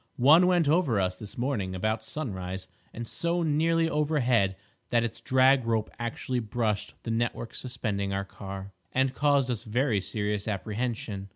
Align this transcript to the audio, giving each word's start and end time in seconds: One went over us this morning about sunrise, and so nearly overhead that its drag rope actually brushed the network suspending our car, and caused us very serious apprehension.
One 0.15 0.47
went 0.47 0.67
over 0.67 0.99
us 0.99 1.15
this 1.15 1.37
morning 1.37 1.75
about 1.75 2.03
sunrise, 2.03 2.67
and 2.91 3.07
so 3.07 3.43
nearly 3.43 3.87
overhead 3.87 4.55
that 4.89 5.03
its 5.03 5.21
drag 5.21 5.63
rope 5.63 5.91
actually 5.99 6.39
brushed 6.39 6.95
the 7.03 7.11
network 7.11 7.53
suspending 7.53 8.11
our 8.11 8.25
car, 8.25 8.73
and 8.91 9.13
caused 9.13 9.51
us 9.51 9.61
very 9.63 10.01
serious 10.01 10.47
apprehension. 10.47 11.29